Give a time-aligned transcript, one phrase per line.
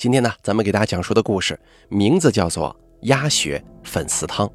[0.00, 2.74] 今天呢，咱们给大家讲述的故事名字叫做
[3.06, 4.46] 《鸭血粉丝汤》。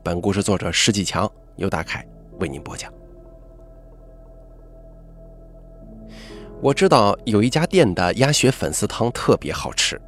[0.00, 2.06] 本故事作者施继强由大凯
[2.38, 2.88] 为您播讲。
[6.60, 10.00] 我知道有一家店的鸭血粉丝汤特别好吃，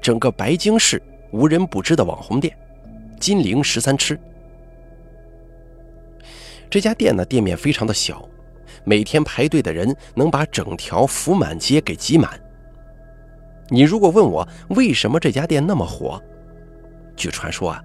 [0.00, 1.02] 整个白京市
[1.32, 2.56] 无人不知的网红店——
[3.18, 4.16] 金陵十三吃。
[6.70, 8.24] 这家店呢，店面非常的小，
[8.84, 12.40] 每天排队的人能把整条福满街给挤满。
[13.74, 16.22] 你如果问我为什么这家店那么火，
[17.16, 17.82] 据传说啊，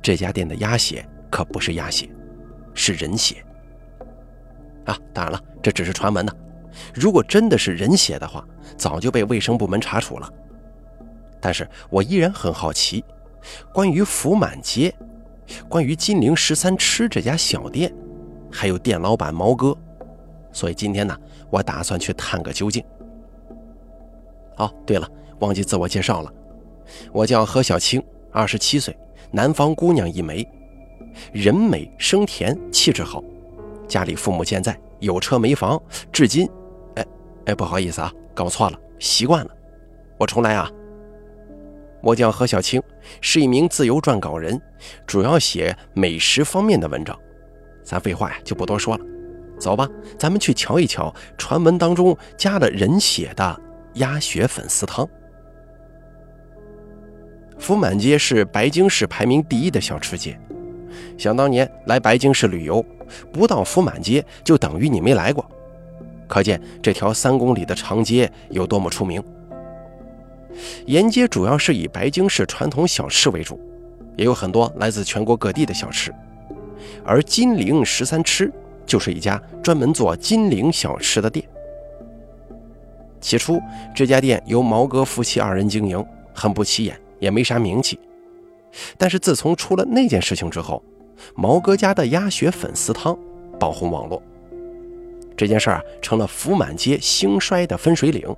[0.00, 2.08] 这家店的鸭血可不是鸭血，
[2.74, 3.44] 是人血。
[4.84, 6.32] 啊，当然了，这只是传闻呢。
[6.94, 10.32] 如果真的是人血的话，早就被卫生部门查处了。
[11.40, 13.04] 但是我依然很好奇，
[13.74, 14.94] 关于福满街，
[15.68, 17.92] 关于金陵十三吃这家小店，
[18.48, 19.76] 还有店老板毛哥，
[20.52, 21.18] 所以今天呢，
[21.50, 22.84] 我打算去探个究竟。
[24.56, 25.08] 哦，对了。
[25.40, 26.32] 忘记自我介绍了，
[27.12, 28.96] 我叫何小青，二十七岁，
[29.32, 30.48] 南方姑娘一枚，
[31.32, 33.20] 人美声甜，气质好，
[33.88, 36.48] 家里父母健在，有车没房，至今，
[36.94, 37.04] 哎
[37.46, 39.50] 哎，不好意思啊，搞错了，习惯了，
[40.16, 40.70] 我重来啊。
[42.00, 42.80] 我叫何小青，
[43.20, 44.60] 是一名自由撰稿人，
[45.08, 47.18] 主要写美食方面的文章。
[47.82, 49.04] 咱废话呀，就不多说了，
[49.58, 53.60] 走吧，咱们去瞧一瞧传闻当中加了人血的
[53.94, 55.08] 鸭血粉丝汤。
[57.58, 60.38] 福满街是白京市排名第一的小吃街。
[61.16, 62.84] 想当年来白京市旅游，
[63.32, 65.44] 不到福满街就等于你没来过，
[66.26, 69.22] 可见这条三公里的长街有多么出名。
[70.86, 73.60] 沿街主要是以白京市传统小吃为主，
[74.16, 76.12] 也有很多来自全国各地的小吃。
[77.04, 78.52] 而金陵十三吃
[78.84, 81.46] 就是一家专门做金陵小吃的店。
[83.22, 83.58] 起初，
[83.94, 86.94] 这家店由毛哥夫妻二人经营，很不起眼。
[87.22, 88.00] 也没啥名气，
[88.98, 90.82] 但是自从出了那件事情之后，
[91.36, 93.16] 毛哥家的鸭血粉丝汤
[93.60, 94.20] 爆红网络。
[95.36, 98.34] 这件事儿啊，成了福满街兴衰的分水岭。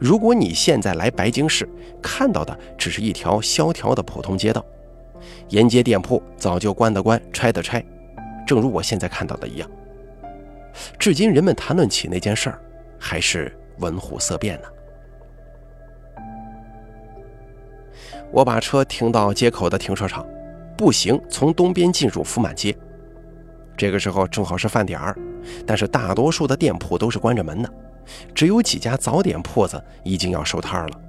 [0.00, 1.68] 如果你现在来白京市，
[2.02, 4.66] 看到的只是一条萧条的普通街道，
[5.50, 7.84] 沿街店铺早就关的关，拆的拆，
[8.44, 9.70] 正如我现在看到的一样。
[10.98, 12.58] 至今，人们谈论起那件事儿，
[12.98, 14.68] 还是闻虎色变呢。
[18.32, 20.26] 我把车停到街口的停车场，
[20.76, 22.76] 步行从东边进入福满街。
[23.76, 25.16] 这个时候正好是饭点儿，
[25.66, 27.70] 但是大多数的店铺都是关着门的，
[28.34, 31.00] 只有几家早点铺子已经要收摊了。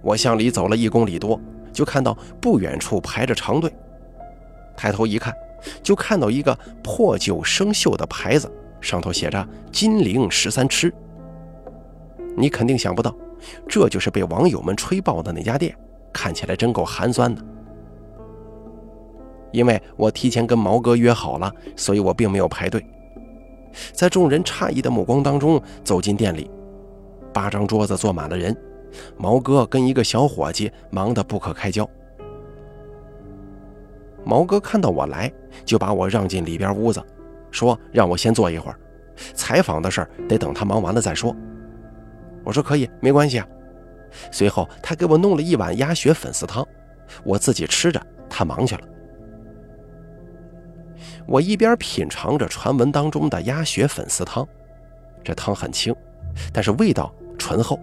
[0.00, 1.38] 我向里走了一公里多，
[1.72, 3.72] 就看到不远处排着长队。
[4.76, 5.34] 抬头一看，
[5.82, 8.50] 就看到一个破旧生锈的牌子，
[8.80, 10.92] 上头写着“金陵十三吃”。
[12.36, 13.14] 你肯定想不到。
[13.68, 15.72] 这就是被网友们吹爆的那家店，
[16.12, 17.40] 看起来真够寒酸的。
[19.52, 22.84] 因为我提前跟毛哥约好了，所以我并没有排队。
[23.92, 26.50] 在众人诧异的目光当中走进店里，
[27.32, 28.56] 八张桌子坐满了人，
[29.16, 31.88] 毛哥跟一个小伙计忙得不可开交。
[34.24, 35.32] 毛哥看到我来，
[35.64, 37.00] 就把我让进里边屋子，
[37.50, 38.78] 说让我先坐一会儿，
[39.34, 41.34] 采访的事儿得等他忙完了再说。
[42.44, 43.46] 我说可以，没关系啊。
[44.30, 46.66] 随后他给我弄了一碗鸭血粉丝汤，
[47.24, 48.80] 我自己吃着，他忙去了。
[51.26, 54.46] 我一边品尝着传闻当中的鸭血粉丝汤，
[55.22, 55.94] 这汤很清，
[56.52, 57.78] 但是味道醇厚，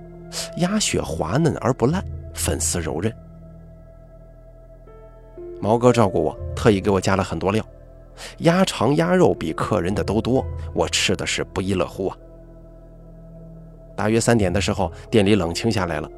[0.57, 2.03] 鸭血滑嫩而不烂，
[2.33, 3.13] 粉丝柔韧。
[5.61, 7.63] 毛哥照顾我，特意给我加了很多料，
[8.39, 12.17] 鸭肠、鸭肉比客人的都多，我吃的是不亦乐乎啊。
[13.95, 16.09] 大约三点的时候，店里冷清下来了。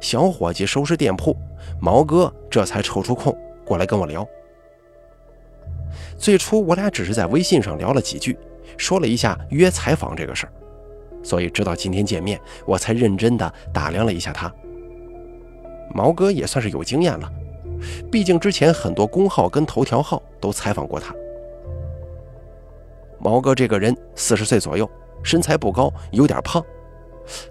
[0.00, 1.36] 小伙计收拾店铺，
[1.80, 4.26] 毛哥这才抽出空过来跟我聊。
[6.16, 8.38] 最初我俩只是在微信上聊了几句，
[8.76, 10.52] 说了一下约采访这个事儿，
[11.22, 14.52] 所以直到今天见面，我才认真的打量了一下他。
[15.92, 17.30] 毛哥也算是有经验了，
[18.10, 21.14] 毕竟之前很多公号跟头条号都采访过他。
[23.22, 24.90] 毛哥这个人四十岁左右，
[25.22, 26.62] 身材不高，有点胖。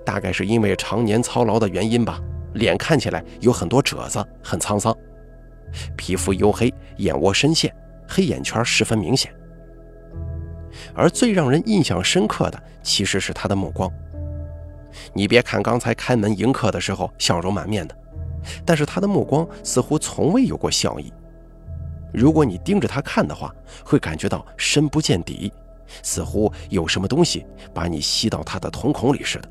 [0.06, 2.19] 大概是因为常年操劳的原因吧，
[2.53, 4.94] 脸看起来有很多褶子，很沧桑，
[5.95, 7.73] 皮肤黝黑，眼窝深陷，
[8.06, 9.33] 黑眼圈十分明显。
[10.94, 13.89] 而最让人印象深刻的，其实是他的目光。
[15.13, 17.95] 你别看刚才开门迎客的时候笑容满面的，
[18.65, 21.13] 但是他的目光似乎从未有过笑意。
[22.13, 25.50] 如果你盯着他看的话，会感觉到深不见底，
[26.03, 29.49] 似乎有什么东西把你吸到他的瞳孔里似的。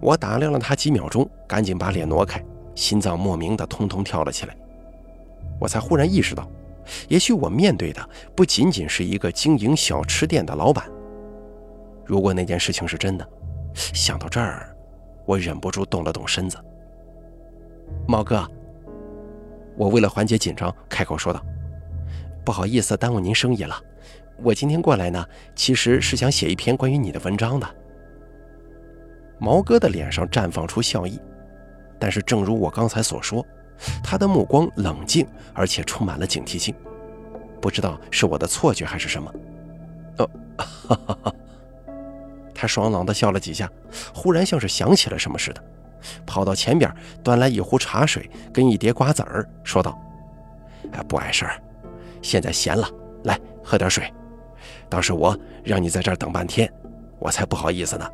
[0.00, 4.56] 我打量了他几秒钟，赶紧把脸挪开，心脏莫名的通通跳了起来。
[5.58, 6.46] 我才忽然意识到，
[7.08, 10.86] 也许我面对的不仅仅是一个经营小吃店的老板。
[12.04, 13.26] 如果那件事情是真的，
[13.74, 14.76] 想到这儿，
[15.24, 16.58] 我忍不住动了动身子。
[18.06, 18.46] 毛哥，
[19.76, 21.42] 我为了缓解紧张，开口说道
[22.46, 23.76] ：“不好意思，耽误您生意了。
[24.36, 25.26] 我今天过来呢，
[25.56, 27.66] 其实是想写一篇关于你的文章的。”
[29.40, 31.20] 毛哥的脸上绽放出笑意，
[31.98, 33.44] 但是正如我刚才所说，
[34.00, 36.72] 他的目光冷静，而且充满了警惕性。
[37.60, 39.34] 不知道是我的错觉还是什么。
[40.18, 41.34] 哦，哈哈哈。
[42.54, 43.68] 他爽朗地笑了几下，
[44.14, 45.62] 忽然像是想起了什么似的，
[46.24, 46.94] 跑到前边
[47.24, 49.98] 端来一壶茶水跟一碟瓜子儿，说道
[50.92, 51.60] ：“哎，不碍事儿，
[52.22, 52.88] 现在闲了，
[53.24, 54.12] 来喝点水。
[54.88, 56.72] 当时我让你在这儿等半天，
[57.18, 58.08] 我才不好意思呢。”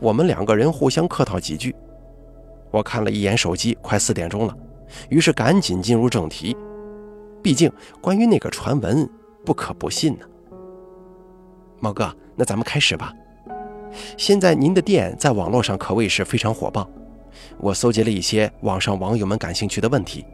[0.00, 1.74] 我们两个人互相客套几句，
[2.70, 4.56] 我看了一眼手机，快四点钟了，
[5.08, 6.56] 于是赶紧进入正题。
[7.42, 7.70] 毕竟
[8.00, 9.08] 关于那个传闻，
[9.44, 10.24] 不可不信呢。
[11.80, 13.12] 毛哥，那咱们开始吧。
[14.16, 16.88] 现在您的店在网络上可谓是非常火爆，
[17.58, 20.24] 我搜集了一些网上网友们感兴趣的问题。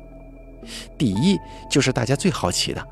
[0.96, 1.38] 第一
[1.70, 2.86] 就是大家最好奇的，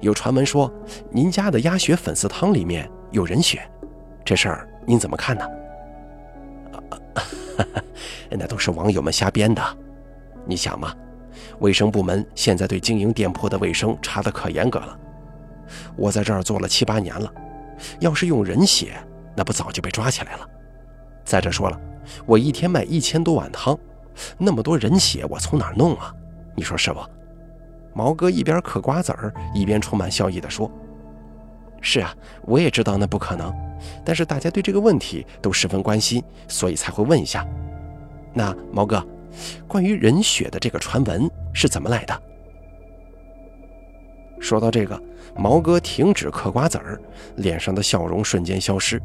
[0.00, 0.72] 有传闻说
[1.10, 3.68] 您家的鸭血粉丝汤里面有人血，
[4.24, 5.46] 这事儿您怎么看呢？
[8.30, 9.62] 那都是网友们瞎编的。
[10.44, 10.92] 你想嘛，
[11.60, 14.98] 卫生部门现在对经营店铺的卫生查得可严格了，
[15.96, 17.32] 我在这儿做了七八年了。
[18.00, 18.94] 要是用人血，
[19.36, 20.48] 那不早就被抓起来了。
[21.24, 21.80] 再者说了，
[22.26, 23.78] 我一天卖一千多碗汤，
[24.36, 26.12] 那么多人血，我从哪儿弄啊？
[26.54, 27.00] 你说是不？
[27.92, 30.70] 毛哥一边嗑瓜子儿，一边充满笑意地说
[31.80, 33.54] ：“是啊，我也知道那不可能，
[34.04, 37.46] 但是大家对这个问题都十分关心，所以才会问一下。
[38.32, 39.04] 那毛哥，
[39.68, 42.22] 关于人血的这个传闻是怎么来的？”
[44.40, 45.00] 说到这个，
[45.36, 47.00] 毛哥停止嗑瓜子儿，
[47.36, 49.00] 脸上的笑容瞬间消失。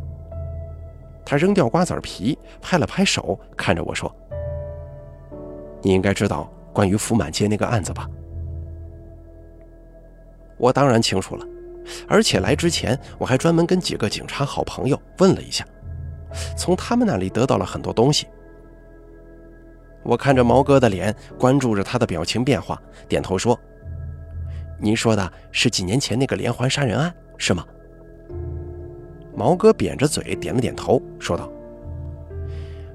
[1.23, 4.13] 他扔掉瓜子皮，拍了拍手，看着我说
[5.83, 8.07] ：“你应该知道关于福满街那个案子吧？”
[10.57, 11.45] 我当然清楚了，
[12.07, 15.65] 而且来之前我还专门跟几个警察好朋友问了一下，
[16.57, 18.27] 从他们那里得到了很多东西。
[20.03, 23.57] 我看着毛哥的脸，关注着他的表情变化，点头说。
[24.81, 27.65] 您说的是几年前那个连环杀人案是吗？
[29.35, 31.51] 毛哥扁着嘴点了点头，说道：“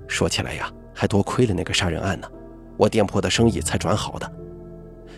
[0.08, 2.26] 说起来呀，还多亏了那个杀人案呢，
[2.76, 4.30] 我店铺的生意才转好的。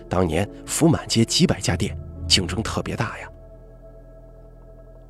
[0.08, 1.96] 当年福满街几百家店，
[2.28, 3.28] 竞争特别大呀。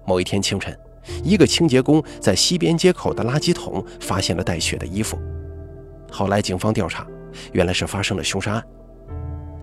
[0.06, 0.78] 某一天清晨，
[1.22, 5.18] 一个清洁工在西边街口的垃圾桶发现了带血的衣服，
[6.10, 7.06] 后来警方调查，
[7.52, 8.64] 原来是发生了凶杀案。”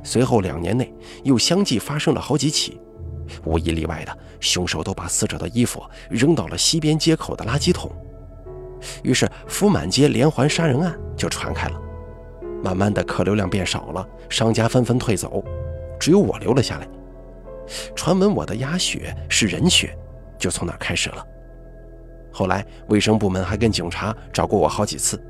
[0.03, 0.93] 随后两年内
[1.23, 2.79] 又相继发生了好几起，
[3.45, 7.89] 无一例外的凶手都把死者的衣服扔到了西边街口的垃圾桶，
[9.01, 11.81] 于是福满街连环杀人案就传开了。
[12.63, 15.43] 慢慢的客流量变少了，商家纷纷退走，
[15.99, 16.87] 只有我留了下来。
[17.93, 19.93] 传闻我的鸭血是人血，
[20.37, 21.27] 就从那开始了。
[22.31, 25.21] 后来卫生部门还跟警察找过我好几次，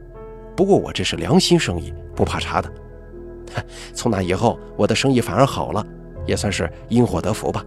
[0.55, 2.71] 不过我这是良心生意，不怕查的。
[3.93, 5.85] 从那以后，我的生意反而好了，
[6.25, 7.65] 也算是因祸得福吧。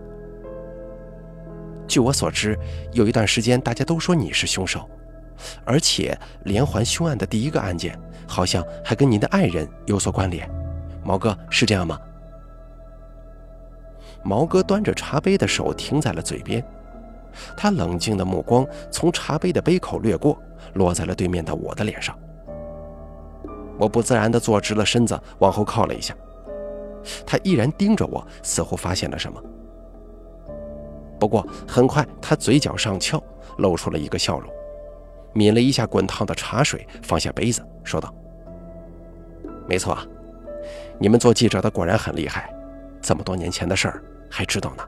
[1.89, 2.59] 据我所知，
[2.93, 4.89] 有一段时间大家都说你是凶手，
[5.65, 7.97] 而且连环凶案的第一个案件
[8.27, 10.49] 好像还跟您的爱人有所关联。
[11.05, 11.99] 毛哥是这样吗？
[14.23, 16.65] 毛哥端着茶杯的手停在了嘴边，
[17.57, 20.37] 他冷静的目光从茶杯的杯口掠过，
[20.75, 22.19] 落在了对面的我的脸上。
[23.79, 26.13] 我不自然地坐直了身子，往后靠了一下。
[27.25, 29.41] 他依然盯着我，似乎发现了什么。
[31.21, 33.23] 不过很快，他嘴角上翘，
[33.59, 34.51] 露出了一个笑容，
[35.37, 38.13] 抿了一下滚烫的茶水，放下杯子，说道
[39.69, 39.97] ：“没错，
[40.99, 42.51] 你们做记者的果然很厉害，
[43.03, 44.85] 这么多年前的事儿还知道呢。”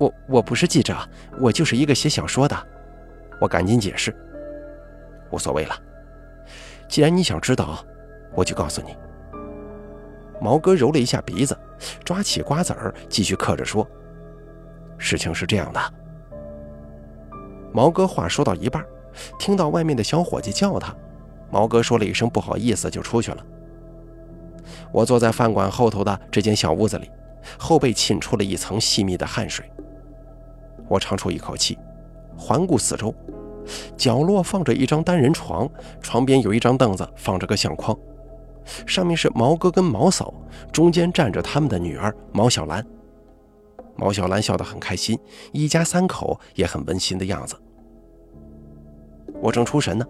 [0.00, 0.96] 我我不是记者，
[1.38, 2.56] 我就是一个写小说的。
[3.38, 4.14] 我赶紧解释
[5.30, 5.74] ：“无所谓了。”
[6.88, 7.84] 既然你想知道，
[8.34, 8.96] 我就告诉你。
[10.40, 11.54] 毛哥揉了一下鼻子，
[12.02, 13.86] 抓起瓜子儿，继续嗑着说
[14.96, 15.94] ：“事情是这样的。”
[17.72, 18.82] 毛哥话说到一半，
[19.38, 20.94] 听到外面的小伙计叫他，
[21.50, 23.44] 毛哥说了一声不好意思，就出去了。
[24.92, 27.10] 我坐在饭馆后头的这间小屋子里，
[27.58, 29.64] 后背沁出了一层细密的汗水。
[30.88, 31.78] 我长出一口气，
[32.36, 33.14] 环顾四周，
[33.96, 35.68] 角落放着一张单人床，
[36.00, 37.96] 床边有一张凳子，放着个相框，
[38.86, 40.34] 上面是毛哥跟毛嫂，
[40.72, 42.84] 中间站着他们的女儿毛小兰。
[43.96, 45.18] 毛小兰笑得很开心，
[45.52, 47.54] 一家三口也很温馨的样子。
[49.40, 50.06] 我正出神呢，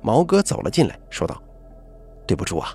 [0.00, 1.40] 毛哥走了进来，说道
[2.26, 2.74] ：“对不住啊，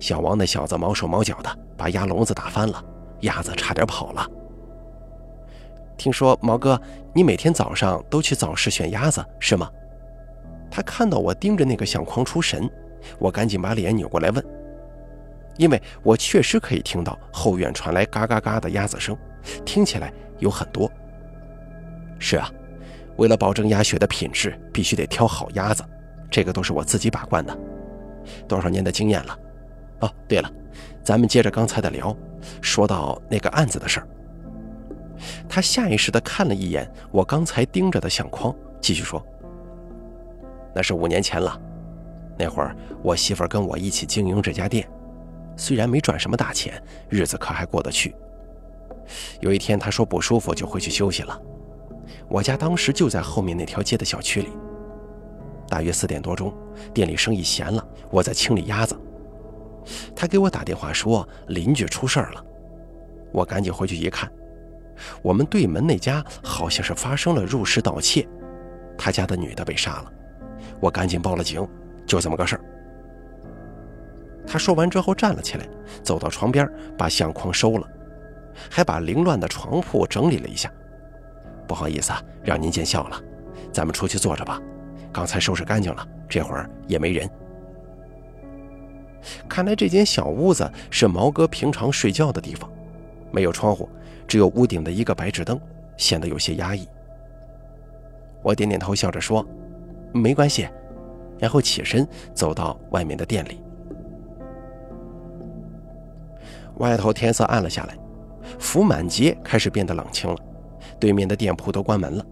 [0.00, 2.82] 小王那小子毛手毛脚的，把鸭笼子打翻了，
[3.20, 4.26] 鸭子差点跑了。
[5.96, 6.80] 听说毛哥，
[7.14, 9.70] 你每天早上都去早市选鸭子是吗？”
[10.70, 12.68] 他看到我盯着那个相框出神，
[13.18, 14.42] 我赶紧把脸扭过来问，
[15.58, 19.14] 因为我确实可以听到后院传来嘎嘎嘎的鸭子声。
[19.66, 20.90] 听起来有很多。
[22.18, 22.50] 是啊，
[23.16, 25.84] 为了保证鸭血的品质，必须得挑好鸭子，
[26.30, 27.56] 这个都是我自己把关的，
[28.48, 29.38] 多少年的经验了。
[30.00, 30.50] 哦，对了，
[31.04, 32.16] 咱们接着刚才的聊，
[32.60, 34.08] 说到那个案子的事儿。
[35.48, 39.24] 他下意识地看了一眼我刚才盯着的相框，继续说
[40.74, 41.60] ：“那是五年前了，
[42.36, 44.88] 那会儿我媳妇跟我一起经营这家店，
[45.56, 48.14] 虽然没赚什么大钱，日子可还过得去。”
[49.40, 51.40] 有一天，他说不舒服，就回去休息了。
[52.28, 54.48] 我家当时就在后面那条街的小区里。
[55.68, 56.52] 大约四点多钟，
[56.92, 58.98] 店里生意闲了，我在清理鸭子。
[60.14, 62.44] 他给我打电话说邻居出事儿了，
[63.32, 64.30] 我赶紧回去一看，
[65.22, 68.28] 我们对门那家好像是发生了入室盗窃，
[68.98, 70.12] 他家的女的被杀了。
[70.80, 71.66] 我赶紧报了警，
[72.06, 72.62] 就这么个事儿。
[74.46, 75.66] 他说完之后站了起来，
[76.02, 76.68] 走到床边，
[76.98, 77.88] 把相框收了。
[78.70, 80.70] 还把凌乱的床铺整理了一下，
[81.66, 83.20] 不好意思啊，让您见笑了。
[83.72, 84.60] 咱们出去坐着吧，
[85.12, 87.28] 刚才收拾干净了，这会儿也没人。
[89.48, 92.70] 看来这间小屋子是毛哥平常睡觉的地方，
[93.30, 93.88] 没有窗户，
[94.26, 95.58] 只有屋顶的一个白炽灯，
[95.96, 96.88] 显得有些压抑。
[98.42, 99.46] 我点点头，笑着说
[100.12, 100.68] ：“没关系。”
[101.38, 103.60] 然后起身走到外面的店里。
[106.78, 107.96] 外头天色暗了下来。
[108.58, 110.36] 福满街开始变得冷清了，
[111.02, 112.24] 对面的店铺都关门了。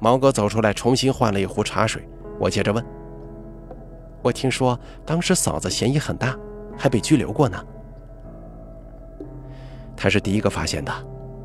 [0.00, 2.02] 毛哥走出来，重新换了一壶茶水。
[2.40, 2.84] 我接着问
[4.20, 6.36] ：“我听说当时嫂子嫌疑很大，
[6.76, 7.64] 还被拘留过呢。”
[9.96, 10.92] 他是第一个发现的，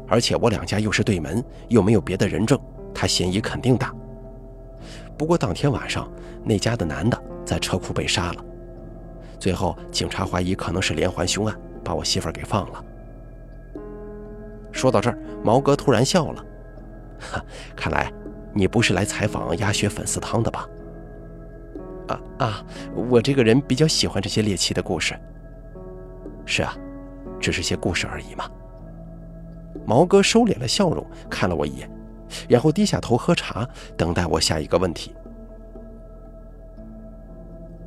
[0.08, 2.60] 而且我两家又是对门，又没有别的人证，
[2.92, 3.94] 他嫌疑肯定大。
[5.16, 6.12] 不过当天晚上
[6.44, 8.44] 那家的男的在车库被杀了，
[9.38, 11.56] 最后警察怀疑可能是连环凶案。
[11.84, 12.84] 把我媳妇儿给放了。
[14.78, 16.46] 说到这儿，毛哥突然笑了，
[17.20, 17.44] 哈，
[17.76, 18.14] 看来
[18.54, 20.70] 你不是来采访鸭血粉丝汤的吧？
[22.08, 22.66] 啊啊，
[23.10, 25.20] 我这个人比较喜欢这些猎奇的故事。
[26.46, 26.78] 是啊，
[27.40, 28.48] 只是些故事而已嘛。
[29.84, 31.90] 毛哥收敛了笑容，看了我一眼，
[32.48, 33.68] 然后低下头喝茶，
[33.98, 35.12] 等待我下一个问题。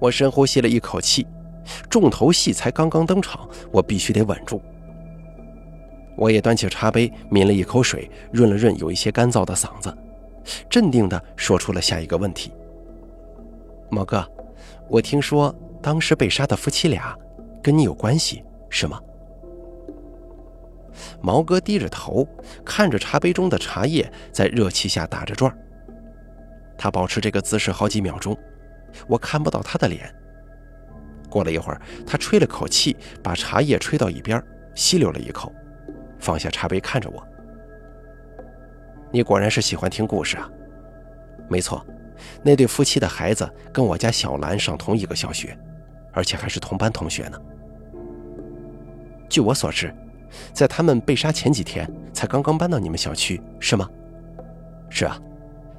[0.00, 1.25] 我深呼吸了一口气。
[1.88, 4.61] 重头戏才刚刚登场，我必须得稳住。
[6.21, 9.97] 我也端起茶杯，抿了一口水，润了润有一些干燥的嗓子，
[10.69, 12.53] 镇定地说出了下一个问题
[13.89, 14.23] ：“毛哥，
[14.87, 17.17] 我听说当时被杀的夫妻俩
[17.62, 19.00] 跟你有关系，是吗？”
[21.23, 22.29] 毛哥低着头，
[22.67, 25.50] 看着茶杯中的茶叶在热气下打着转
[26.77, 28.37] 他保持这个姿势好几秒钟，
[29.09, 30.15] 我看不到他的脸。
[31.31, 34.43] 过了一会儿，他吹了口气，把茶叶吹到一边，
[34.75, 35.50] 吸溜了一口，
[36.21, 37.27] 放下茶杯，看着我
[39.11, 40.49] ：“你果然是喜欢听故事啊。
[41.49, 41.85] ”“没错，
[42.43, 45.59] 那对夫妻的孩子跟我家小兰上同一个小学，
[46.12, 47.41] 而且还是同班同学呢。
[49.29, 49.95] 据我所知，
[50.53, 53.89] 在他们被杀前几天才刚刚搬到你们小区，是吗
[54.91, 55.19] ？”“是啊，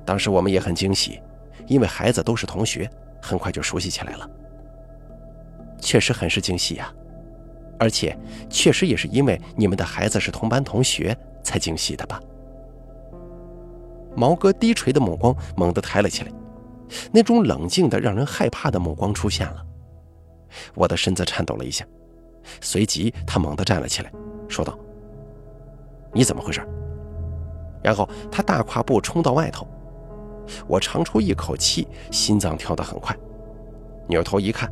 [0.04, 1.22] 当时我们也很惊喜，
[1.68, 2.90] 因为孩子都是同学，
[3.22, 4.30] 很快就熟悉起来了。”
[5.80, 6.94] 确实很是惊喜呀，
[7.82, 8.16] 而且
[8.48, 12.22] 确实也是因为你们的孩子是同班同学才惊喜的吧？
[14.16, 16.32] 毛哥低垂的目光猛地抬了起来，
[17.12, 19.66] 那种冷静的让人害怕的目光出现了。
[20.76, 21.84] 我的身子颤抖了一下，
[22.62, 24.12] 随即他猛地站了起来，
[24.48, 24.78] 说道
[26.14, 26.62] ：“你怎么回事？”
[27.82, 29.68] 然后他大跨步冲到外头，
[30.68, 33.18] 我长出一口气，心脏跳得很快，
[34.08, 34.72] 扭头一看。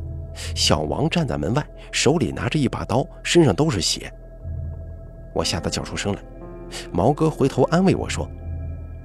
[0.54, 4.12] 小王站在门外，手里拿着一把刀，身上都是血。
[5.34, 6.22] 我吓得叫出声来。
[6.92, 8.28] 毛哥回头安慰我说：“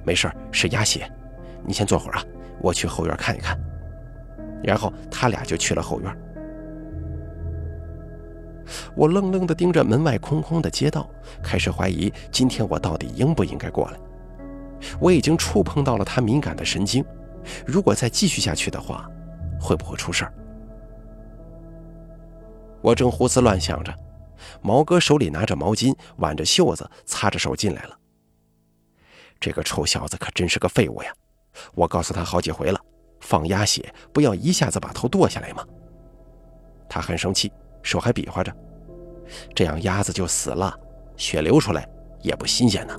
[0.04, 1.10] 没事是鸭血。
[1.64, 2.24] 你先坐会儿啊，
[2.60, 3.58] 我去后院看一看。”
[4.62, 6.16] 然后他俩就去了后院。
[8.94, 11.08] 我愣愣地盯着门外空空的街道，
[11.42, 13.98] 开始怀疑今天我到底应不应该过来。
[15.00, 17.04] 我已经触碰到了他敏感的神经，
[17.64, 19.08] 如果再继续下去的话，
[19.60, 20.32] 会不会出事儿？
[22.86, 23.92] 我正胡思乱想着，
[24.62, 27.98] 毛哥手里拿着毛巾，挽着袖子，擦着手进来了。
[29.40, 31.12] 这个臭小子可真是个废物呀！
[31.74, 32.80] 我告诉他好几回了，
[33.18, 35.66] 放鸭血不要一下子把头剁下来吗？
[36.88, 37.50] 他很生气，
[37.82, 38.54] 手还比划着，
[39.52, 40.72] 这样鸭子就死了，
[41.16, 41.88] 血流出来
[42.22, 42.96] 也不新鲜呢。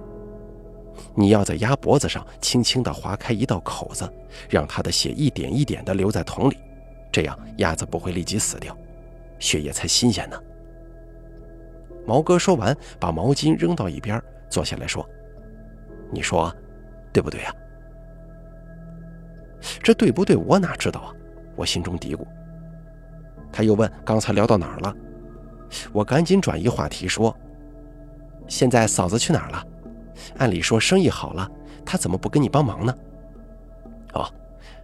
[1.16, 4.12] 你要在鸭脖子上轻轻地划开一道口子，
[4.50, 6.58] 让它的血一点一点地流在桶里，
[7.10, 8.78] 这样鸭子不会立即死掉，
[9.40, 10.40] 血液才新鲜呢。
[12.06, 15.08] 毛哥说完，把毛巾扔到一边，坐下来说
[16.12, 16.54] ：“你说，
[17.12, 17.54] 对不对呀？”
[19.84, 20.36] 这对不对？
[20.36, 21.14] 我哪知道啊！
[21.56, 22.26] 我心中嘀咕。
[23.52, 24.96] 他又问：“刚才聊到哪儿了？”
[25.92, 27.36] 我赶紧转移话题说
[28.48, 29.64] ：“现在嫂子去哪儿了？
[30.38, 31.50] 按理说生意好了，
[31.86, 32.96] 她怎么不跟你帮忙呢？”
[34.14, 34.32] 哦，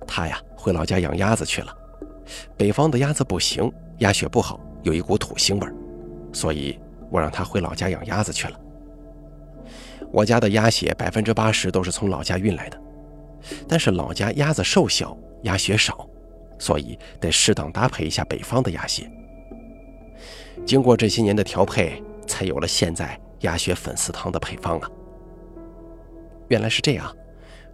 [0.05, 1.73] 她呀，回老家养鸭子去了。
[2.57, 5.73] 北方的鸭子不行，鸭血不好，有一股土腥味儿，
[6.31, 8.59] 所以我让他回老家养鸭子去了。
[10.11, 12.79] 我家的鸭血百分之八十都是从老家运来的。
[13.67, 16.07] 但是老家鸭子瘦小，鸭血少，
[16.57, 19.09] 所以得适当搭配一下北方的鸭血。
[20.65, 24.89] 经过这些年的调配，才有了现在鸭血粉丝汤的配方啊。
[26.47, 27.13] 原来是这样，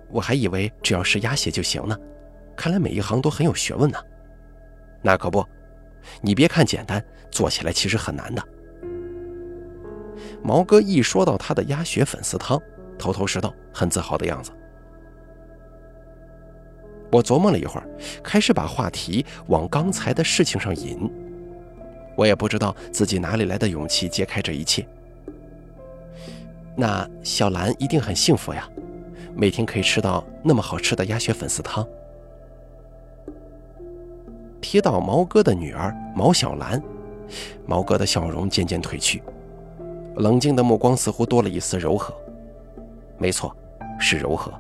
[0.10, 1.96] 我还以为只要是鸭血就行呢。
[2.56, 4.00] 看来每一行都很有学问呢。
[5.04, 5.46] 那可不，
[6.22, 8.44] 你别看简单，做起来其实很难的。
[10.42, 12.62] 毛哥一说到他的鸭血粉丝汤，
[12.98, 14.52] 头头是道，很自豪的样子。
[17.12, 17.88] 我琢磨了一会儿，
[18.24, 21.10] 开始把话题往刚才的事情上引。
[22.16, 24.86] 我也不知道自己哪里来的勇气揭开这一切。
[26.76, 28.70] 那小兰一定很幸福呀，
[29.36, 31.86] 每天可以吃到那么好吃的鸭血粉丝汤。
[34.62, 36.82] 提到毛哥的女儿毛小兰，
[37.66, 39.22] 毛哥的笑容渐渐褪去，
[40.18, 42.14] 冷静的目光似乎多了一丝柔和。
[43.18, 43.56] 没错，
[44.00, 44.54] 是柔和。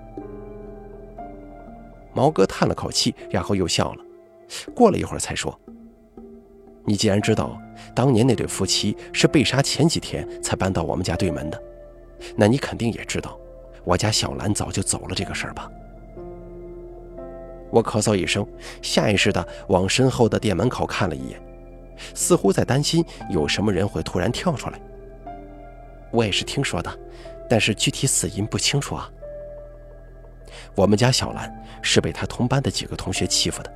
[2.13, 4.03] 毛哥叹了口气，然后又笑了。
[4.75, 5.57] 过了一会儿，才说
[6.83, 7.57] ：“你既然知道
[7.93, 11.61] 当年那对夫妻是被杀前几天才搬到我们家对门的，
[12.35, 13.37] 那你肯定也知道
[13.83, 15.69] 我家小兰早就走了这个事儿吧？”
[17.71, 18.45] 我咳嗽一声，
[18.81, 21.41] 下意识地往身后的店门口看了一眼，
[22.13, 24.79] 似乎在担心有什么人会突然跳出来。
[26.11, 26.99] 我也是听说的，
[27.49, 29.09] 但是具体死因不清楚啊。
[30.75, 33.71] 我们家小兰是被她同班的几个同学欺负的，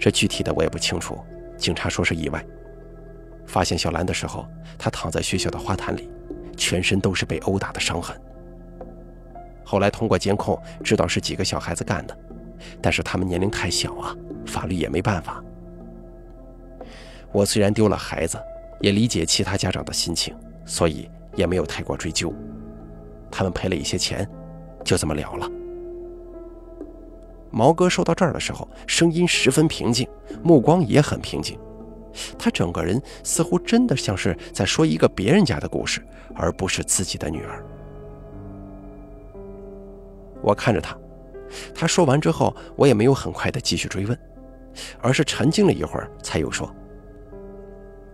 [0.00, 1.18] 这具体的我也不清楚。
[1.56, 2.44] 警察说是意外。
[3.46, 4.46] 发现小兰的时候，
[4.78, 6.10] 她躺在学校的花坛里，
[6.56, 8.18] 全身都是被殴打的伤痕。
[9.64, 12.16] 后来通过监控知道是几个小孩子干的，
[12.80, 15.42] 但是他们年龄太小啊，法律也没办法。
[17.32, 18.38] 我虽然丢了孩子，
[18.80, 20.34] 也理解其他家长的心情，
[20.66, 22.32] 所以也没有太过追究。
[23.30, 24.28] 他们赔了一些钱，
[24.84, 25.48] 就这么了了。
[27.50, 30.08] 毛哥说到这儿的时候，声音十分平静，
[30.42, 31.58] 目光也很平静。
[32.38, 36.02] 他整个人似乎真的像是在说一个别人家的故事，
[36.34, 37.64] 而不是自己的女儿。
[40.42, 40.94] 我看着他，
[41.74, 44.18] 他说完之后，我也没有很快的继续追问，
[45.00, 46.74] 而是沉静了一会儿，才又说：“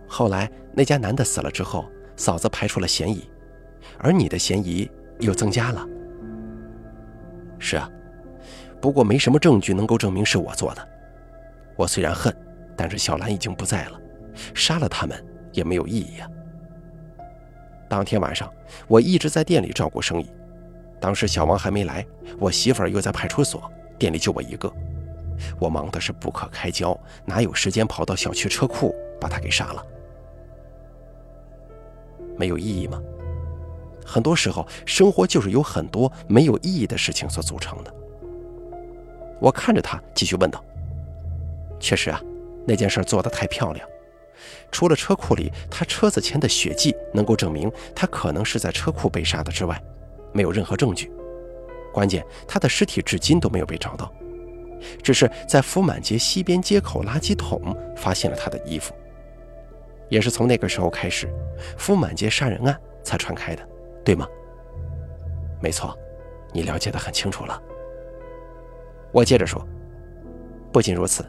[0.07, 3.29] 后来那家男的死了之后，嫂子排除了嫌疑，
[3.97, 5.87] 而你的嫌疑又增加了。”
[7.59, 7.89] 是啊。
[8.81, 10.87] 不过没什么证据能够证明是我做的。
[11.75, 12.33] 我虽然恨，
[12.77, 13.99] 但是小兰已经不在了，
[14.53, 15.21] 杀了他们
[15.51, 16.29] 也没有意义啊。
[17.89, 18.49] 当天晚上，
[18.87, 20.31] 我一直在店里照顾生意。
[20.99, 22.05] 当时小王还没来，
[22.39, 24.71] 我媳妇儿又在派出所，店里就我一个，
[25.59, 29.85] 我忙的是不可开交，哪有时间跑到小区车库把他给杀了？
[32.37, 33.01] 没有意义吗？
[34.05, 37.93] 很多时候，生活就是由很多没有意义的事情所组成的。
[39.39, 40.63] 我看着他，继续问道
[41.79, 42.21] ：“确实啊，
[42.65, 43.87] 那件事做得太漂亮。
[44.71, 49.81] 除了车库里他车子前的血迹能够证明他可能是在车库被杀的之外，
[50.33, 51.11] 没有任何证据。
[51.93, 54.11] 关键，他的尸体至今都没有被找到，
[55.01, 58.93] 只是在福满街西边街口垃圾桶发现了他的衣服。
[60.07, 61.27] 也是从那个时候开始，
[61.77, 63.67] 福满街杀人案才传开的，
[64.03, 64.27] 对吗？
[65.61, 65.97] 没错，
[66.53, 67.61] 你了解的很清楚了。”
[69.11, 69.67] 我接着说，
[70.71, 71.25] 不仅如此，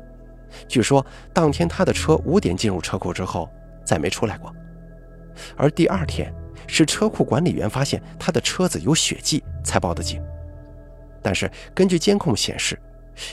[0.68, 3.48] 据说当天他的车五点进入车库之后，
[3.84, 4.54] 再没出来过。
[5.56, 6.32] 而第二天
[6.72, 10.22] 是车库管理员发现他的车子有血迹才报的警。
[11.20, 12.78] 但是根据监控显示，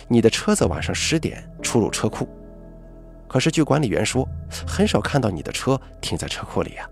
[0.07, 2.27] 你的车子晚上十点出入车库，
[3.27, 4.27] 可是据管理员说，
[4.67, 6.89] 很少看到你的车停在车库里啊。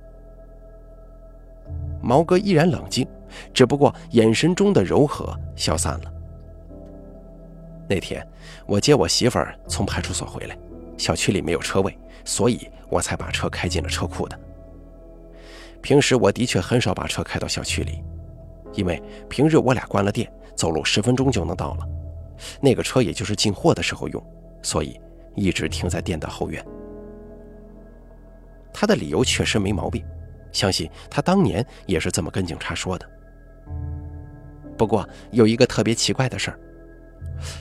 [2.01, 3.08] 毛哥依然冷静，
[3.53, 6.13] 只不过眼神中的柔和消散了。
[7.89, 8.25] 那天
[8.65, 10.58] 我接我媳妇儿从派出所回来，
[10.97, 14.39] 小区里没有车位，所以我才把车开进了车库的。
[15.85, 18.03] 平时我的确很少把车开到小区里，
[18.73, 21.87] 因为平日我俩关了店，走路十分钟就能到了。
[22.59, 24.25] 那个车也就是进货的时候用，
[24.63, 24.99] 所以
[25.35, 26.65] 一直停在店的后院。
[28.73, 30.03] 他的理由确实没毛病，
[30.51, 33.07] 相信他当年也是这么跟警察说的。
[34.75, 36.59] 不过有一个特别奇怪的事儿，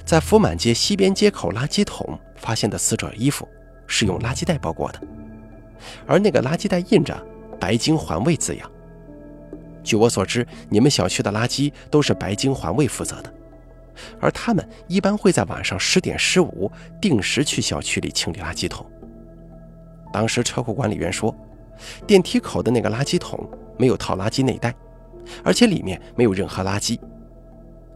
[0.06, 3.46] 在福满街西边街口垃圾桶发现的死者衣服
[3.86, 5.00] 是用垃圾袋包裹的，
[6.06, 7.14] 而那个垃圾袋印着
[7.58, 8.70] “白金环卫”字样。
[9.82, 13.32] 据我所知，你们小区的垃圾都是白金环卫负责的。
[14.20, 18.84] 而他们一般会在晚上十点十五定时去小区里清理垃圾桶。
[20.12, 21.34] 当时车库管理员说，
[22.06, 24.74] 电梯口的那个垃圾桶没有套垃圾内袋，
[25.44, 26.98] 而且里面没有任何垃圾。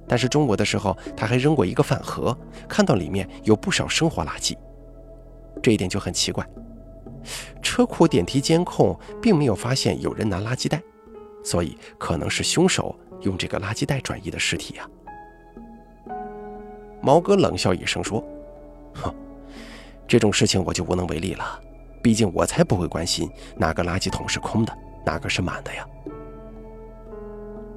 [0.07, 2.37] 但是中午的时候他还扔过一个饭盒，
[2.69, 4.57] 看到里面有不少生活垃圾，
[5.63, 6.47] 这一点就很奇怪。
[7.63, 10.83] 车库电梯监控并没有发现有人拿垃圾袋，
[11.45, 14.89] 所以可能是凶手用这个垃圾袋转移的尸体呀。
[17.01, 18.23] 毛哥冷笑一声说
[18.95, 19.15] ：“哼，
[20.07, 21.61] 这种事情我就无能为力了。
[22.03, 25.87] 毕竟我才不会关心哪个垃圾桶是空的，哪个是满的呀。”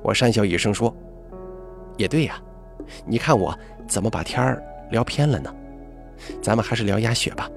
[0.04, 0.95] 我讪笑一声说
[1.97, 2.41] ：“也对呀，
[3.06, 5.54] 你看我怎么把天儿聊偏了呢？
[6.41, 7.49] 咱们还是聊鸭血吧。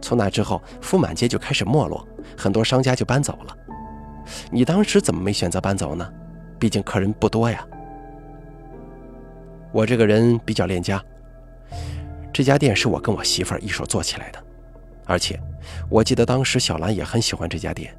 [0.00, 3.56] 从那之后，福满街就开始没落，很多商家就搬走了。
[4.50, 6.10] 你当时怎么没选择搬走呢？
[6.58, 7.66] 毕竟客人不多呀。”
[9.72, 11.00] 我这个人比较恋家，
[12.32, 14.42] 这家店是我跟我媳妇儿一手做起来的，
[15.06, 15.40] 而且
[15.88, 17.96] 我记得当时小兰也很喜欢这家店，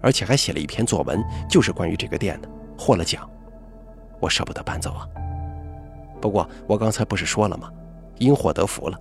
[0.00, 3.28] 而且还写了一篇作文，就是关于这个店的，获了奖。
[4.18, 5.06] 我舍不得搬走啊。
[6.20, 7.70] 不过我刚才不是说了吗？
[8.18, 8.98] 因祸得福了，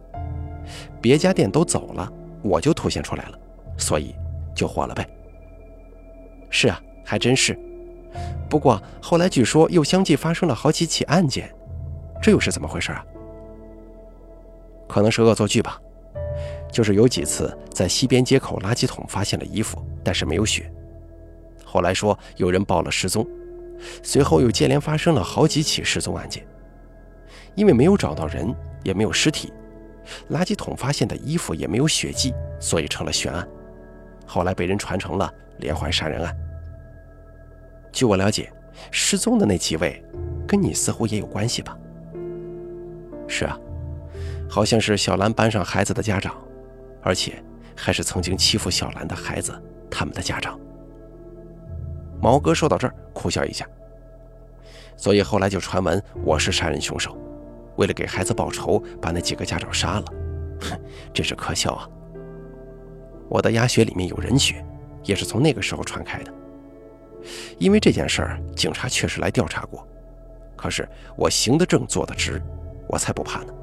[1.01, 2.12] 别家店都走了，
[2.43, 3.39] 我就凸显出来了，
[3.77, 4.13] 所以
[4.53, 5.08] 就火了呗。
[6.49, 7.58] 是啊，还真是。
[8.49, 11.49] 不过后来据说又相继发生了好几起案件。
[12.21, 13.03] 这又是怎么回事啊？
[14.88, 15.79] 可能是恶作剧吧。
[16.71, 20.71] 就是有几次在西边街口垃圾桶发现了衣服，但是没有血。
[21.63, 23.27] 后来说有人报了失踪，
[24.01, 26.45] 随后又接连发生了好几起失踪案件。
[27.56, 29.51] 因为没有找到人，也没有尸体，
[30.29, 33.47] 垃圾桶发现的衣服也没有血迹，所以成了悬案。
[34.25, 36.35] 后来被人传成了连环杀人案。
[37.91, 38.51] 据我了解，
[38.91, 40.03] 失踪的那几位
[40.47, 41.77] 跟你似乎也有关系吧？
[43.27, 43.57] 是啊，
[44.49, 46.35] 好像是小兰班上孩子的家长，
[47.01, 47.41] 而且
[47.75, 49.53] 还是曾经欺负小兰的孩子
[49.89, 50.59] 他们的家长。
[52.21, 53.67] 毛哥说到这儿，苦笑一下。
[54.95, 57.17] 所以后来就传闻我是杀人凶手，
[57.77, 60.05] 为了给孩子报仇，把那几个家长杀了。
[60.62, 60.79] 哼，
[61.13, 61.89] 真是可笑啊！
[63.29, 64.65] 我的鸭血里面有人血，
[65.03, 66.33] 也是从那个时候传开的。
[67.57, 69.88] 因为这件事儿，警察确实来调查过，
[70.55, 72.41] 可是我行得正，坐得直。
[72.88, 73.53] 我才不怕呢。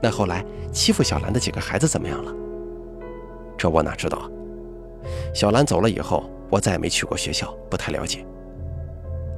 [0.00, 2.32] 那后来欺负小兰的几个孩子怎么样了？
[3.56, 4.28] 这我哪知道啊！
[5.34, 8.24] 小兰走了以后，我再也没去过学校，不太了解。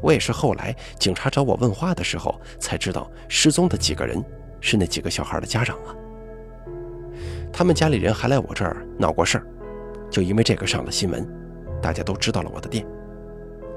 [0.04, 4.22] 我也是后来警察找我问话的时候才知道，失踪的几个人
[4.60, 5.96] 是那几个小孩的家长啊。
[7.50, 9.46] 他们家里人还来我这儿闹过事儿，
[10.10, 11.26] 就因为这个上了新闻，
[11.80, 12.84] 大家都知道了我的店，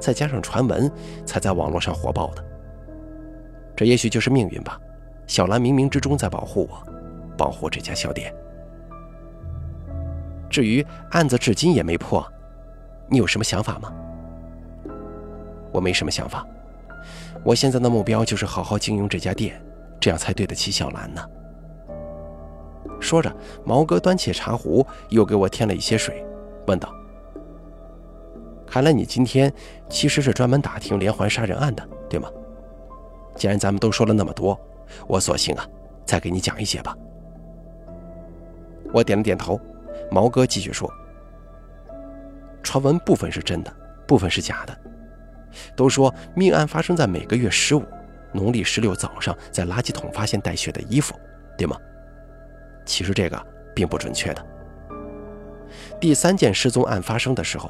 [0.01, 0.91] 再加上传闻，
[1.25, 2.43] 才在网络上火爆的。
[3.73, 4.77] 这也许就是命运吧。
[5.27, 6.83] 小兰冥冥之中在保护我，
[7.37, 8.33] 保护这家小店。
[10.49, 12.25] 至于案子至今也没破，
[13.07, 13.93] 你有什么想法吗？
[15.71, 16.45] 我没什么想法。
[17.43, 19.62] 我现在的目标就是好好经营这家店，
[19.99, 21.21] 这样才对得起小兰呢。
[22.99, 26.25] 说着，毛哥端起茶壶，又给我添了一些水，
[26.65, 26.93] 问道
[28.65, 29.53] ：“看来你今天
[29.88, 32.30] 其实是专门打听连环杀人案的，对吗？”
[33.36, 34.60] 既然咱们都说了那么多，
[35.08, 35.65] 我索性啊，
[36.06, 36.97] 再给你讲一些吧。
[38.91, 39.60] 我点了点头。
[40.10, 40.89] 毛哥继续说
[42.63, 43.73] ：“传闻部分是真的，
[44.08, 44.77] 部分是假的。
[45.75, 47.83] 都说命案发生在每个月十五，
[48.33, 51.13] 农历十六早上，在垃圾桶发现带血的衣服，
[51.57, 51.77] 对吗？
[52.85, 54.45] 其实这个并不准确的。
[55.99, 57.69] 第三件失踪案发生的时候，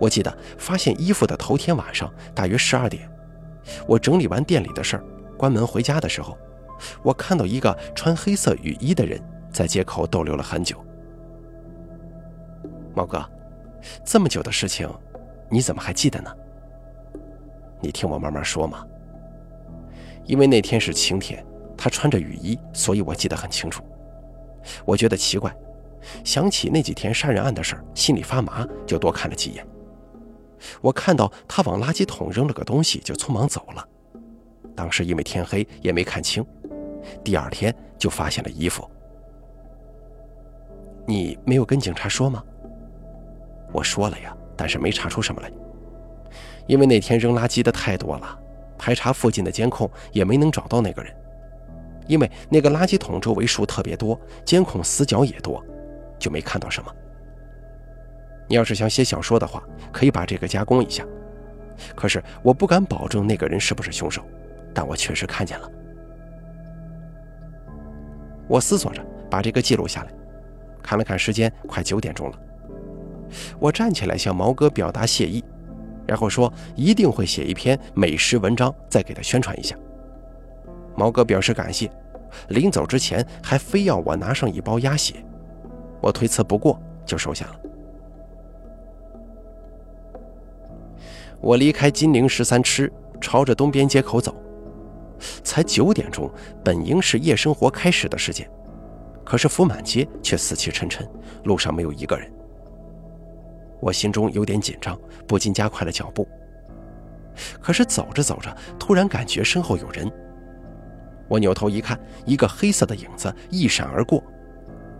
[0.00, 3.08] 我记得发现衣服的头天晚上大约十二点，
[3.86, 5.04] 我整理完店里的事儿，
[5.36, 6.36] 关门回家的时候，
[7.02, 9.20] 我看到一个穿黑色雨衣的人
[9.52, 10.82] 在街口逗留了很久。
[12.94, 13.24] 毛哥，
[14.04, 14.88] 这么久的事情，
[15.50, 16.34] 你怎么还记得呢？
[17.86, 18.84] 你听我慢慢说嘛。
[20.24, 21.44] 因为那天是晴天，
[21.78, 23.80] 他穿着雨衣，所以我记得很清楚。
[24.84, 25.56] 我觉得奇怪，
[26.24, 29.64] 想起那几天杀人案的事儿，心里发麻，就多看了几眼。
[30.80, 33.88] 我看到他往垃圾桶扔了个东西，就匆忙走了。
[34.74, 36.44] 当时因为天黑，也没看清。
[37.22, 38.84] 第二天就发现了衣服。
[41.06, 42.42] 你没有跟警察说吗？
[43.72, 45.52] 我说了呀，但是没查出什么来。
[46.66, 48.38] 因为那天扔垃圾的太多了。
[48.78, 51.10] 排查附近的监控也没能找到那个人，
[52.06, 55.64] 因为那个垃圾桶周围树特别多，监控死角也多，
[56.18, 56.94] 就没看到什么。
[58.46, 61.04] 你要是想写小说的话，可以把这个加工一下。
[61.94, 64.22] 可是我不敢保证那个人是不是凶手，
[64.74, 65.70] 但我确实看见了。
[68.46, 70.12] 我思索着把这个记录下来，
[70.82, 72.38] 看了看时间，快九点钟了。
[73.58, 75.42] 我站起来向毛哥表达谢意。
[76.06, 79.76] 然后说一定会写一篇美食文章，再给他宣传一下。
[80.94, 81.90] 毛哥表示感谢，
[82.48, 85.14] 临走之前还非要我拿上一包鸭血，
[86.00, 87.60] 我推辞不过，就收下了。
[91.40, 92.90] 我离开金陵十三吃，
[93.20, 94.34] 朝着东边街口走。
[95.42, 96.30] 才九点钟，
[96.62, 98.48] 本应是夜生活开始的时间，
[99.24, 101.08] 可是福满街却死气沉沉，
[101.44, 102.30] 路上没有一个人。
[103.80, 106.26] 我心中有点紧张，不禁加快了脚步。
[107.60, 110.10] 可是走着走着，突然感觉身后有人。
[111.28, 114.22] 我扭头一看，一个黑色的影子一闪而过，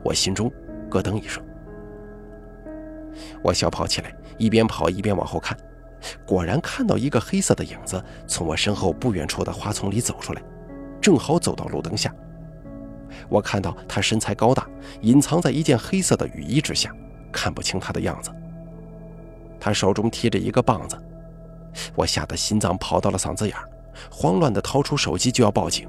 [0.05, 0.53] 我心中
[0.91, 1.43] 咯噔一声。
[3.43, 5.57] 我小跑起来，一边跑一边往后看，
[6.27, 10.43] 果然看到一个黑色的影子从我身后不远处的花丛里走出来，
[11.01, 12.15] 正好走到路灯下。
[13.29, 14.69] 我看到他身材高大，
[15.01, 16.95] 隐藏在一件黑色的雨衣之下，
[17.33, 18.31] 看不清他的样子。
[19.67, 20.97] 他手中提着一个棒子，
[21.97, 23.69] 我吓得心脏跑到了嗓子眼儿，
[24.13, 25.89] 慌乱地掏出手机就要报警。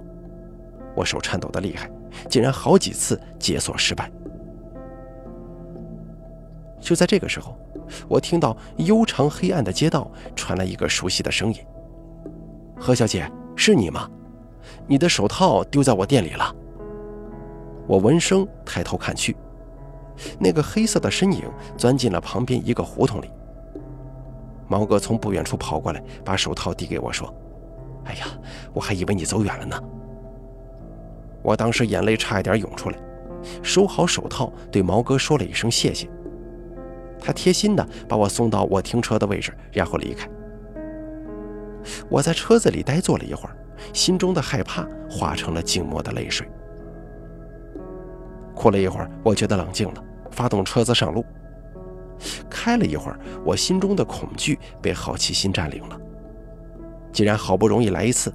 [0.95, 1.87] 我手颤抖得厉害，
[2.27, 4.11] 竟然好几次解锁失败。
[6.81, 7.55] 就在这个时候，
[8.07, 11.59] 我听到悠长黑暗的街道传来一个熟悉的声音
[12.81, 14.09] ：“何小姐，是你吗？
[14.87, 16.51] 你的手套丢在我店里了。”
[17.85, 19.37] 我闻声抬头看去，
[20.39, 21.43] 那个黑色的身影
[21.77, 23.29] 钻进了旁边一个胡同里。
[24.67, 27.33] 毛哥从不远处跑过来，把手套递给我，说
[28.05, 28.25] ：“哎呀，
[28.73, 29.81] 我还以为你走远了呢。”
[31.41, 32.97] 我当时眼泪差一点涌出来，
[33.63, 36.09] 收好手套，对毛哥说了一声谢谢。
[37.19, 40.29] 他贴心的把我送到我停车的位置，然后离开。
[42.09, 43.55] 我在车子里呆坐了一会儿，
[43.93, 46.47] 心中的害怕化成了静默的泪水。
[48.53, 51.23] 哭了一会儿，我觉得冷静了，发动车子上路。
[52.49, 55.99] 开了一会儿，我心中的恐惧被好奇心占领了。
[57.11, 58.33] 既然好不容易来一次，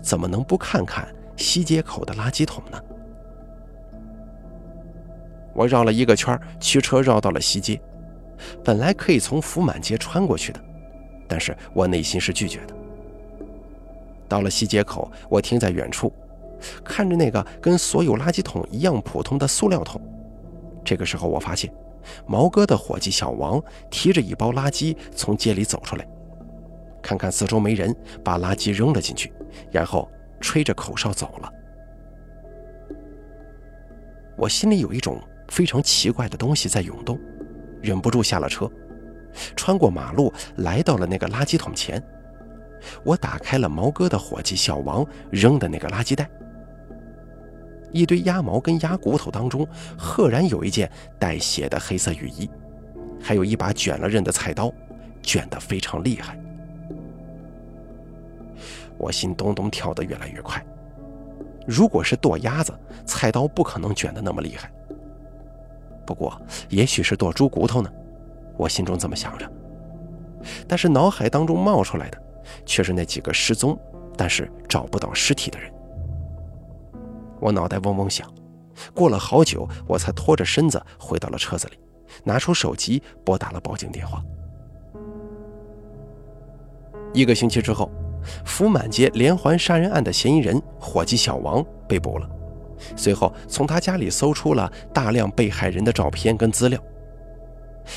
[0.00, 2.80] 怎么能不看看西街口的垃圾桶呢？
[5.54, 7.80] 我绕了一个圈，驱车绕到了西街。
[8.64, 10.60] 本来可以从福满街穿过去的，
[11.28, 12.74] 但是我内心是拒绝的。
[14.28, 16.12] 到了西街口，我停在远处，
[16.82, 20.00] 看着那个跟所有垃圾桶一样普通的塑料桶。
[20.82, 21.72] 这个时候，我发现。
[22.26, 26.06] 毛哥的伙计小王提着一包垃圾从街里走出来，
[27.02, 29.32] 看看四周没人，把垃圾扔了进去，
[29.70, 30.10] 然后
[30.40, 31.52] 吹着口哨走了。
[34.36, 37.18] 我心里有一种非常奇怪的东西在涌动，
[37.80, 38.70] 忍不住下了车，
[39.54, 42.02] 穿过马路来到了那个垃圾桶前。
[43.04, 46.28] 我打开了毛哥的伙计小王扔的那个垃圾袋。
[47.92, 52.48] 一堆鸭毛跟鸭骨头当中，赫然有一件带血的黑色雨衣，
[53.20, 54.72] 还有一把卷了刃的菜刀，
[55.22, 56.38] 卷得非常厉害。
[58.98, 60.64] 我心咚咚跳得越来越快。
[61.66, 62.72] 如果是剁鸭子，
[63.04, 64.70] 菜刀不可能卷得那么厉害。
[66.04, 67.90] 不过，也许是剁猪骨头呢？
[68.56, 69.50] 我心中这么想着。
[70.66, 72.18] 但是脑海当中冒出来的，
[72.66, 73.78] 却是那几个失踪
[74.16, 75.72] 但是找不到尸体的人。
[77.42, 78.32] 我脑袋嗡嗡响，
[78.94, 81.78] 过了好久，我才拖着身子回到了车子里，
[82.22, 84.22] 拿出手机拨打了报警电话。
[87.12, 87.90] 一个星期之后，
[88.44, 92.30] 福满街连环杀人案的嫌疑人伙计小王被捕了。
[92.94, 96.80] 随后，从他家里搜出了大量被害人的照片跟资料。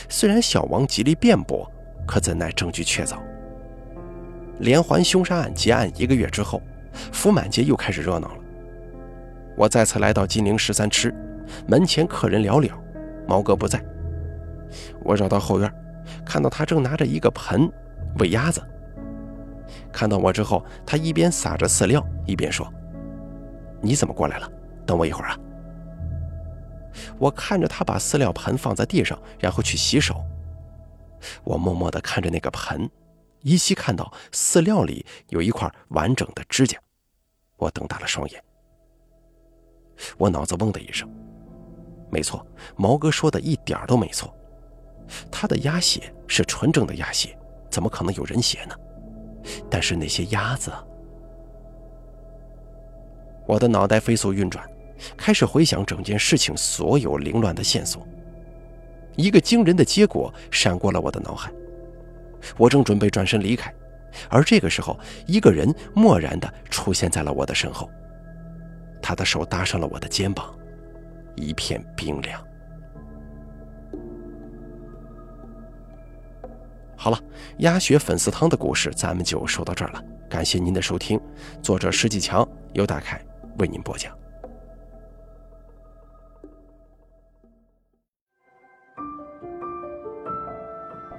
[0.09, 1.71] 虽然小王极力辩驳，
[2.07, 3.19] 可怎奈证据确凿。
[4.57, 6.59] 连环凶杀案结案一个月之后，
[7.13, 8.44] 福满街又开始热闹了。
[9.55, 11.13] 我再次来到金陵十三吃，
[11.67, 12.71] 门前客人寥寥，
[13.27, 13.83] 毛哥不在。
[15.03, 15.73] 我绕到后院，
[16.25, 17.71] 看到他正拿着一个盆
[18.19, 18.61] 喂鸭子。
[19.91, 22.71] 看到我之后，他一边撒着饲料，一边说
[23.81, 24.51] ：“你怎么过来了？
[24.85, 25.39] 等我一会儿啊。”
[27.17, 30.15] 我看着他把饲料盆放在地上，然后去洗手。
[31.43, 32.89] 我默默地看着那个盆，
[33.41, 36.77] 依稀看到饲料里有一块完整的指甲。
[37.57, 38.43] 我瞪大了双眼。
[40.17, 41.09] 我脑子嗡的一声。
[42.09, 44.33] 没错，毛哥说的一点都没错。
[45.29, 47.37] 他的鸭血是纯正的鸭血，
[47.69, 48.75] 怎么可能有人血呢？
[49.69, 50.71] 但是那些鸭子……
[53.47, 54.67] 我的脑袋飞速运转，
[55.15, 58.07] 开始回想整件事情所有凌乱的线索。
[59.15, 61.51] 一个惊人的结果闪过了我的脑海。
[62.57, 63.73] 我正准备转身离开，
[64.29, 67.89] 而这个时候，一个人漠然地出现在了我的身后。
[69.07, 70.51] 他的手搭上了我的肩膀，
[71.35, 72.43] 一片冰凉。
[76.97, 77.19] 好了，
[77.59, 80.03] 鸭血粉丝汤的故事咱们就说到这儿了。
[80.27, 81.21] 感谢您的收听，
[81.61, 83.23] 作者石继强由大凯
[83.59, 84.11] 为您播讲。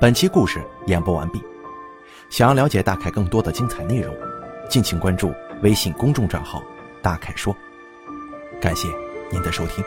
[0.00, 1.40] 本期故事演播完毕。
[2.30, 4.12] 想要了解大凯更多的精彩内容，
[4.68, 6.60] 敬请关注微信公众账号
[7.00, 7.56] “大凯说”。
[8.60, 8.88] 感谢
[9.30, 9.84] 您的收听。